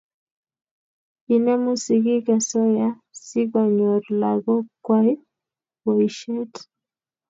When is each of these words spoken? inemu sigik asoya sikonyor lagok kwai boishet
inemu 1.35 1.69
sigik 1.83 2.25
asoya 2.37 2.89
sikonyor 3.23 4.01
lagok 4.21 4.65
kwai 4.85 5.11
boishet 5.83 6.53